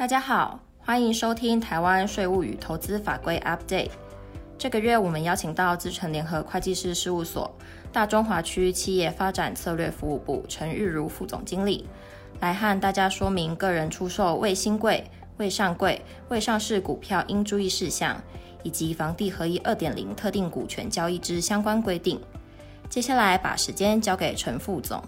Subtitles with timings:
[0.00, 3.90] 大家好，欢迎收听台湾税务与投资法规 Update。
[4.56, 7.54] 这个月我们邀请到资诚联合会计师事务所
[7.92, 11.86] 大中华区企业发展策略服务部陈玉如副总经理，
[12.40, 15.04] 来和大家说明个人出售未兴柜、
[15.36, 18.18] 未上柜、未上市股票应注意事项，
[18.62, 22.18] 以及房地合一二点零特定股权交易之相关规定。
[22.88, 25.04] 接下来把时间交给陈副总。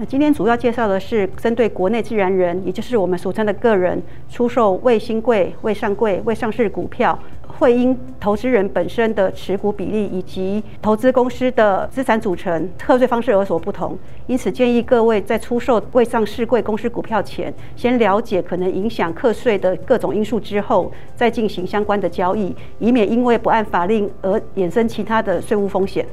[0.00, 13.98] 那今天主要介绍的是针对国内自然人，也就是我们俗称的个人出售未兴柜、未上柜、未上市股票，会因投资人本身的持股比例以及投资公司的资产组成，课税方式有所不同。
[14.28, 26.06] 因此建议各位在出售未上市贵公司股票前，先了解可能影响课税的各种因素之后，再进行相关的交易，以免因为不按法令而衍生其他的税务风险。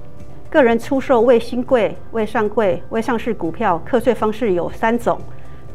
[0.49, 5.19] 个人出售未兴柜、未上柜、未上市股票，课税方式有三种。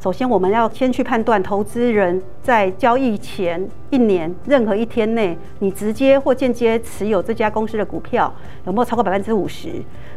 [0.03, 8.33] 首先，我们要先去判断投资人在交易前一年任何一天内，你直接或间接持有这家公司的股票
[8.65, 9.69] 有没有超过百分之五十？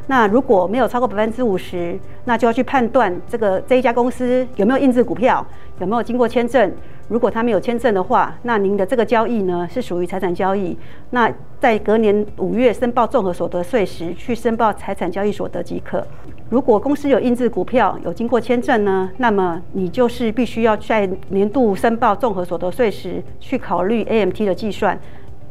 [0.07, 5.45] 那如果没有超过百分之五十，那就要去判断这个这一家公司有没有印制股票，
[5.79, 6.71] 有没有经过签证。
[7.09, 10.77] 如果他没有签证的话，那您的这个交易呢是属于财产交易。
[11.11, 16.05] 那在隔年五月申报综合所得税时，去申报财产交易所得即可。
[16.49, 24.99] 如果公司有印制股票，有经过签证呢，那么你就是必须要在年度申报综合所得税时去考虑 AMT 的计算。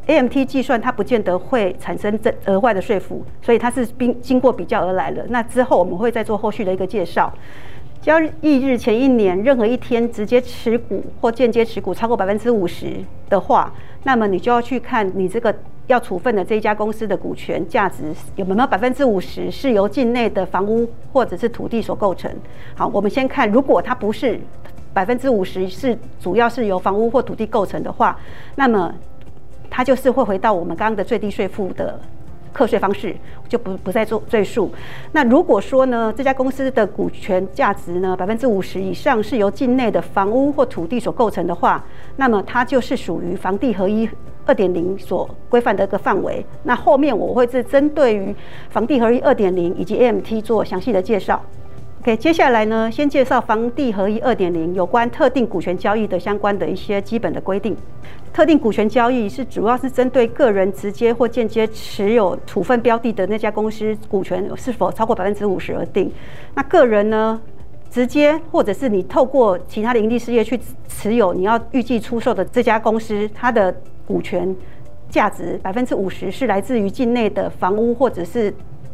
[0.05, 5.25] AMT 计算它不见得会产生这额外的税负，所以它是经经过比较而来的。
[5.29, 7.33] 那之后我们会再做后续的一个介绍。
[8.03, 12.97] 交易日前一年任何一天直接持股或间接持股超过百分之五十
[13.29, 13.73] 的话，
[14.03, 15.55] 那么你就要去看你这个
[15.87, 22.29] 要处分的这一家公司的股权价值有没有百分之五十是由境内的房屋或者是土地所构成。
[22.75, 24.37] 好，我们先看，如果它不是
[24.93, 28.19] 百分之五十是主要是由房屋或土地构成的话，
[28.55, 28.93] 那么
[29.69, 31.97] 它就是会回到我们刚刚的最低税负的。
[32.53, 33.13] 课税方式
[33.49, 34.71] 就不不再做赘述。
[35.11, 41.83] 那如果说呢，这家公司的股权价值呢，百分之五十以上是由境内的房屋或土地所构成的话，
[42.15, 44.07] 那么它就是属于房地合一
[44.45, 46.45] 二点零所规范的一个范围。
[46.63, 48.35] 那后面我会是针对于
[48.69, 51.41] 房地合一二点零以及 AMT 做详细的介绍。
[52.03, 57.73] OK，接下来呢，先介绍房地合一二点零有关特定股权交易的相关的一些基本的规定。
[58.33, 66.11] 特定股权交易是主要是针对个人直接或间接持有处分标的的那家公司股权是否超过百分之五十而定。
[66.55, 67.41] 那个人呢，
[67.89, 70.59] 直接或者是你透过其他的营利事业去
[70.89, 73.73] 持有你要预计出售的这家公司，它的
[74.05, 74.53] 股权
[75.07, 78.53] 价值百分之五十是来自于境内的房屋或者是。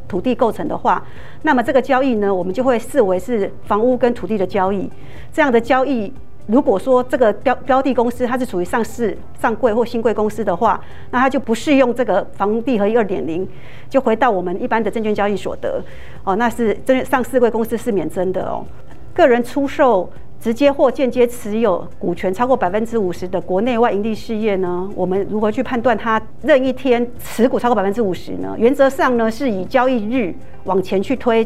[0.09, 1.01] 土地构成的话，
[1.43, 4.89] 那么这个交易呢，我们就会视为是房屋跟土地的交易。
[5.31, 6.11] 这样的交易，
[6.47, 10.81] 如果说这个标标的公司它是属于上市上柜或新柜公司的话，
[11.11, 13.47] 那它就不适用这个房地合一二点零，
[13.87, 15.81] 就回到我们一般的证券交易所得
[16.23, 18.65] 哦，那是这上市柜公司是免征的哦。
[19.13, 20.09] 个人出售。
[20.41, 28.55] 直接或间接持有股权超过百分之五十的国内外盈利事业呢，我们如何去判断它任一天持股超过百分之五十呢？
[28.57, 30.33] 原则上呢，是以交易日
[30.63, 31.45] 往前去推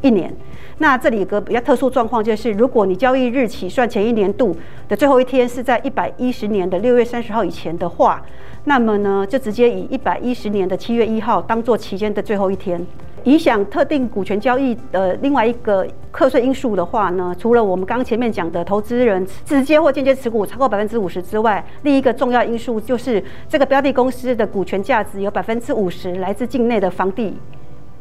[0.00, 0.34] 一年。
[0.78, 4.54] 那这里有个比较特殊状况，就是如果你交易日起算前一年度
[4.88, 8.20] 的最后一天是在一百一十年的六月三十号以前的话，
[8.64, 12.84] 那么呢，就直接以一百一十年的七月一号当做期间的最后一天。
[13.24, 15.84] 影响特定股权交易的另外一个
[16.16, 27.36] 课税因素的话呢，除了我们刚刚前面讲的投资人直接或间接持股超过百分之五十之外，另一个重要因素就是这个标的公司的股权价值有百分之五十来自境内的房地。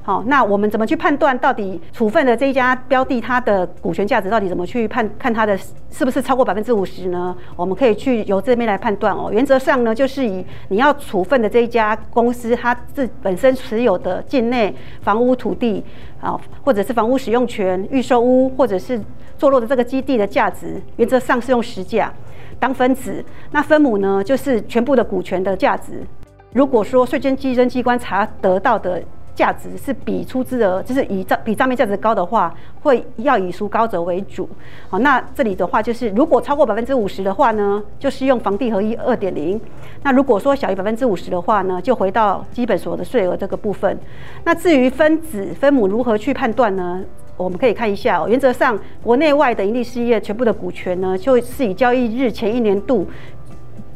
[0.05, 5.57] 好，那我们怎么去判断到底处分的这一家标的它的股权价值到底怎么去判看它的
[5.89, 7.35] 是不是超过百分之五十呢？
[7.55, 9.31] 我们可以去由这边来判断哦。
[9.33, 15.83] 原则上呢，就是以你要处分的这一家公司它自本身持有的境内房屋土地
[16.21, 19.01] 啊，或者是房屋使用权、预售屋或者是
[19.39, 22.13] 坐落的这个基地的价值，原则上是用实价
[22.59, 26.05] 当分子，那分母呢就是全部的股权的价值。
[26.53, 29.01] 如果说税捐稽征机关查得到的。
[29.35, 34.47] 价值是比出资额，就是以账比账面价值高的话，会要以赎高者为主。
[34.89, 39.59] 好，那这里的话就是，如果超过百分之五十的话呢，就是用房地合一二点零。
[40.03, 43.99] 那如果说小于百分之五十的话呢，就回到基本所得税额这个部分。
[44.45, 47.03] 那至于分子分母如何去判断呢？
[47.37, 48.29] 我们可以看一下哦。
[48.29, 53.05] 原则上，国内外的盈利事业全部的股权呢，就是以交易日前一年度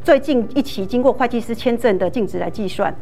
[0.04, 2.94] 最近一期经过会计师签证的净值来计算。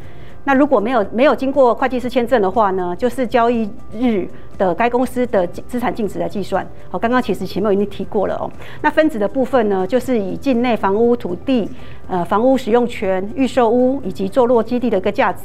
[0.47, 4.25] 那如果没有没有经过会计师签证的话呢，就是交易日
[4.57, 6.65] 的该公司的资产净值来计算。
[6.89, 8.49] 好，刚刚其实前面已经提过了哦。
[8.81, 11.69] 那分子的部分呢，就是以境内房屋土地、
[12.07, 15.43] 呃房屋使用权、预售屋以及坐落基地的一个价值。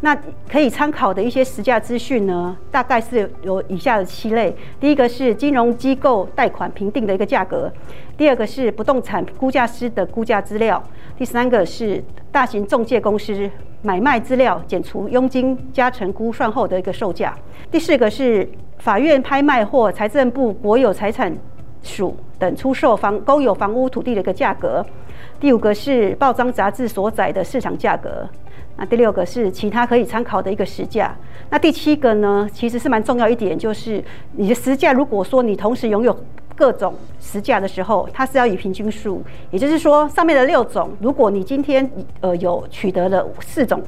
[0.00, 0.16] 那
[0.50, 7.70] 可以参考的一些实价资讯呢，大概是有以下的七类：第一个是金融机构贷款评定的一个价格；
[8.16, 10.82] 第二个是不动产估价师的估价资料；
[11.18, 12.02] 第三个是
[12.32, 13.50] 大型中介公司
[13.82, 17.30] 买卖资料减除佣金加成估算后的一个售价；
[17.70, 18.48] 第四个是
[18.78, 21.34] 法院拍卖或财政部国有财产
[21.82, 24.82] 署等出售房公有房屋土地的一个价格；
[25.40, 28.28] 第五个是报章杂志所载的市场价格。
[28.76, 31.14] 那第六个是其他可以参考的一个实价。
[31.50, 36.16] 那第七个呢，其实是蛮重要一点，就是你的实价，如果说你同时拥有
[36.60, 41.90] 各种实价的时候，它是要以平均数，也就是说上面的六种，如果你今天
[42.20, 43.82] 呃有取得了四种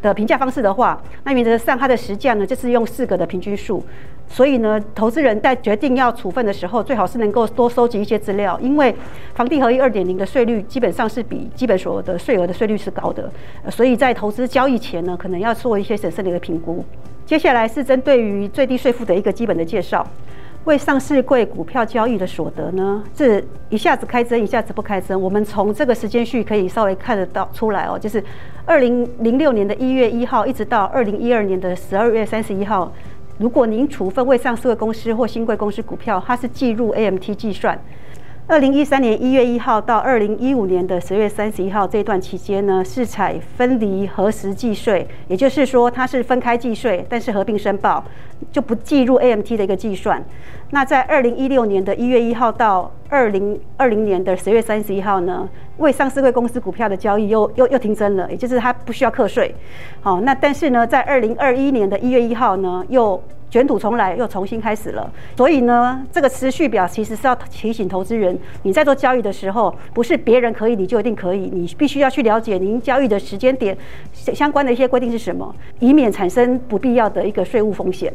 [0.00, 3.82] 的评价方式的话，那原则上它的实价呢就是用四个的平均数。
[4.28, 8.94] 所以呢，投资人在决定要处分的时候，最好是能够多收集一些资料，因为
[9.34, 13.28] 房地合一二点零的税率基本上是比基本所得税额的税率是高的，
[13.68, 16.84] 所以在投资交易前呢，可能要做一些审慎的一个评估。
[17.24, 20.06] 接下来是针对于最低税负的一个基本的介绍。
[20.66, 25.20] 未上市柜股票交易的所得呢，是一下子开增，一下子不开增。
[25.20, 28.22] 我们从这个时间序可以稍微看得到出来哦，就是
[28.64, 32.92] 二零零六年的一月一号，一直到二零一二年的十二月三十一号。
[33.38, 37.78] 如果您处分未上市的公司或新贵公司股票，它是计入 AMT 计算。
[38.48, 48.04] 二零一三年一月一号到二零一五年的十月三十一号这段期间呢，是采分离核实计税，也就是说它是分开计税，但是合并申报
[48.52, 50.24] 就不计入 AMT 的一个计算。
[50.70, 59.52] 那在二零一六年的一月一号到二零二零年的十月三十一号呢，未上市贵公司股票的交易又又又停征了，也就是它不需要课税。
[60.00, 63.20] 好，那但是呢，在二零二一年的一月一号呢，又
[63.50, 65.10] 卷土重来，又重新开始了。
[65.36, 73.76] 所以呢，这个持续表其实是要提醒投资人，你在做交易的时候，不是别人可以你就一定可以，你必须要去了解您交易的时间点
[74.12, 78.12] 相关的一些规定是什么，以免产生不必要的一个税务风险。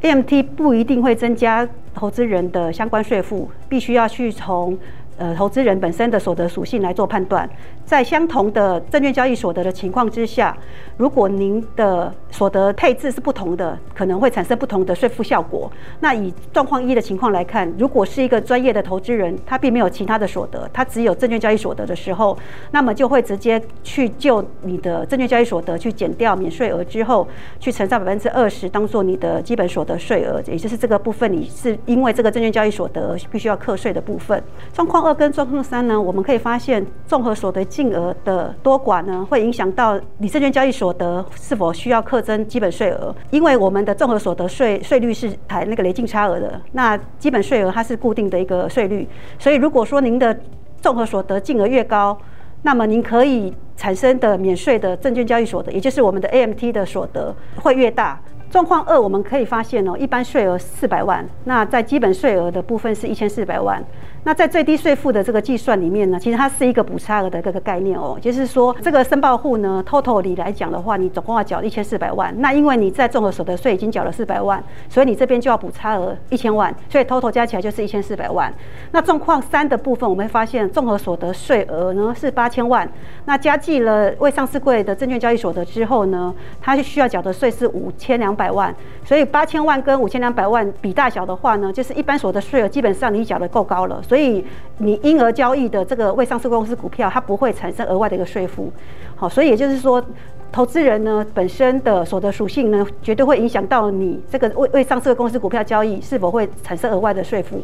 [0.00, 4.78] AMT 不一定会增加投资人的相关税负，必须要去从
[5.18, 7.48] 呃投资人本身的所得属性来做判断。
[7.84, 10.56] 在相同的证券交易所得的情况之下，
[10.96, 15.70] 如果您的所得配置是不同的，可能会产生不同的税负效果。
[16.00, 22.36] 那以状况一的情况来看，如果是一个专业的投资人，他并没有其他的所得，他只有证券交易所得的时候，
[22.72, 27.26] 那么就会直接去就你的证券交易所得去减掉免税额之后，
[27.58, 34.42] 去乘上百分之二十，当做你的基本所得税额，也就是这个部分你是因为这个证券交易所得必须要课税的部分。
[34.74, 37.64] 状况二跟状况三呢，我们可以发现综合所得。
[37.68, 43.14] 净额的多寡呢，会影响到你证券交易所得是否需要课征基本税额。
[43.30, 49.06] 因为我们的综合所得税税率是采那个累进差额的，那基本税额它是固定的一个税率。
[49.38, 50.38] 所以如果说您的
[50.80, 52.16] 综合所得净额越高，
[52.62, 58.20] 那么您可以产生的免税的证券交易所得，也就是我们的 AMT 的所得会越大。
[58.50, 63.84] 状况二我们可以发现哦，一般税额四百万，那在基本税额的部分是一千四百万。
[64.28, 72.30] 那在最低税负的这个计算里面呢，其实它是一个补差额的这个概念哦，就是说这个申报户呢，total 里来讲的话，你总共要缴一千四百万。
[72.36, 78.52] 那因为你在综合所得税已经缴了四百万，所以你这边就要补差额一千万，所以 total 加起来就是一千四百万。
[78.90, 82.86] 那状况三的部分，我们会发现综合所得税额呢是八千万，
[83.24, 88.76] 那加计了未上市柜的证券交易所得之后呢，它需要缴的税是五千两百万。
[89.06, 94.44] 所以八千万跟五千两百万比大小的话呢，就是一般所得税额基本上你缴的够高了，所以所以
[94.78, 98.68] 你婴儿交易的这个未上市公司股票，它不会产生额外的一个税负。
[99.14, 100.04] 好，所以也就是说，
[100.50, 107.62] 投资人呢本身的所得属性呢，绝对会影响到你这个未未上市公司股票交易是否会产生额外的税负。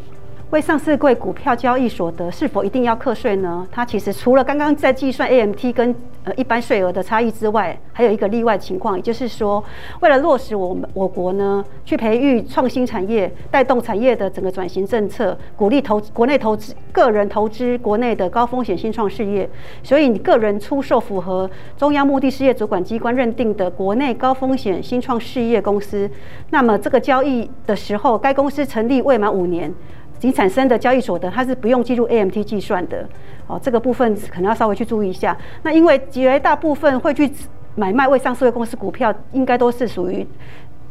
[0.51, 3.67] 未上市柜股票交易所得是否一定要课税呢？
[3.71, 9.61] 它其实除了刚刚在计算 AMT 跟呃一般税额的差异之外，还有一个例外情况，也就是说，
[10.01, 19.49] 为了落实我们我国呢去培育创新产业、带动产业的整个转型政策，鼓励投国内投资、个人投资国内的高风险新创事业，
[19.81, 26.09] 所以你个人出售符合中央目的事业主管机关认定的国内高风险新创事业公司，
[26.51, 29.73] 那么这个交易的时候，该公司成立未满五年。
[30.21, 33.07] 你产生的交易所得，它是不用计入 AMT 计算的
[33.47, 33.59] 哦。
[33.61, 35.37] 这个部分可能要稍微去注意一下。
[35.61, 37.29] 那因为绝大部分会去
[37.75, 40.25] 买卖未上市的公司股票，应该都是属于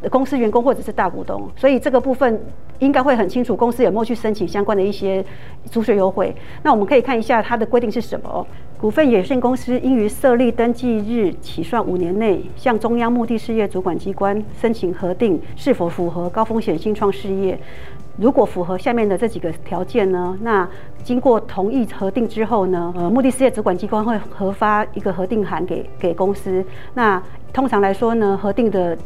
[0.09, 2.39] 公司员工或者是大股东，所以这个部分
[2.79, 5.25] 应该会很清楚，公司有没有去申请相关的一些
[5.65, 6.33] 租税优惠。
[6.63, 8.45] 那我们可以看一下它的规定是什么。
[8.79, 17.57] 股份有限公司应于设立登记日起算五年内，向中央目的事业主管机关申请核定是否符合高风险新创事业。
[18.17, 20.67] 如果符合下面的这几个条件呢，那
[21.03, 26.63] 经过同意核定之后呢，呃，目的事业主管机关会核发一个核定函给给公司。
[26.93, 28.97] 那通常来说呢，核定的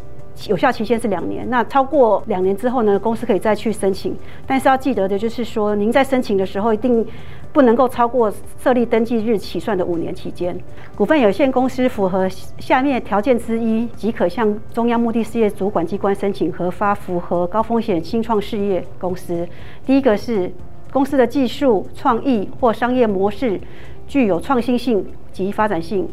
[0.48, 1.50] 有效期限是两年。
[1.50, 4.16] 那超过两年之后呢，公司可以再去申请。
[4.46, 7.06] 但是要记得的就是说，您在申请的时候一定。
[7.52, 10.56] 不能够超过设立登记日起算的五年期间，
[10.96, 12.30] 股份有限公司符合
[12.60, 19.48] 下面条件之一，即可向中央目的事业主管机关申请核发符合高风险新创事业公司。
[19.86, 20.52] 第一个是
[20.92, 23.60] 公司的技术创意或商业模式
[24.08, 26.06] 具有创新性及发展性；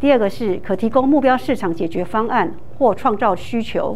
[0.00, 3.94] 第二个是可提供目标市场解决方案或创造需求；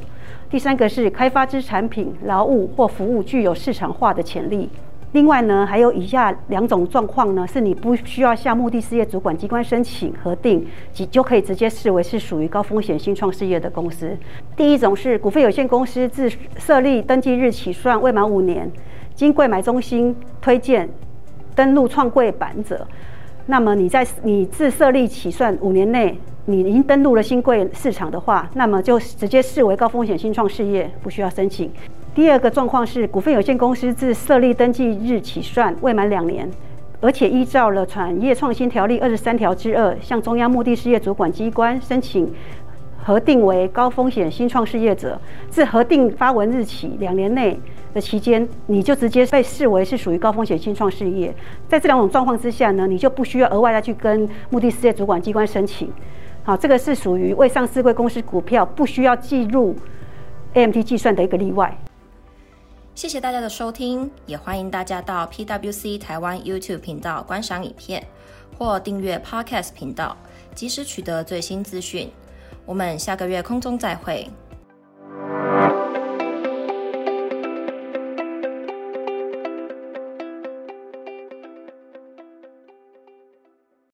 [0.50, 4.68] 第三个是开发之产品、劳务或服务具有市场化的潜力。
[5.12, 14.16] 另外呢，还有以下两种状况呢，是你不需要向目的事业主管机关申请核定，即就可以直接视为是属于高风险新创事业的公司。
[14.56, 18.70] 第一种是股份有限公司自设立登记日起算未满五年，
[19.14, 20.88] 经柜买中心推荐
[21.54, 22.86] 登录创柜板者，
[23.44, 31.70] 那么你在你自设立起算五年内，你已经登录了新柜市场的话，那么就直接视为高风险新创事业，不需要申请。
[32.14, 36.46] 第二个状况是，股份有限公司自设立登记日起算未满两年，
[37.00, 42.30] 而且依照了产业创新条例二十三条之二，向中央目的事业主管机关申请
[43.02, 47.58] 核定为高风险新创事业者，自核定发文日起两年内
[47.94, 51.34] 的期间，你就直接被视为是属于高风险新创事业。
[51.66, 55.90] 在这两种状况之下呢，你就不需要额外再去跟目的事业主管机关申请。
[56.42, 59.74] 好，这个是属于未上市贵公司股票不需要计入
[60.52, 61.74] AMT 计算的一个例外。
[62.94, 68.06] 谢谢大家的收听，也欢迎大家到 PwC 台湾 YouTube 频道观赏影片，
[68.58, 70.14] 或订阅 Podcast 频道，
[70.54, 72.10] 及时取得最新资讯。
[72.66, 74.28] 我们下个月空中再会。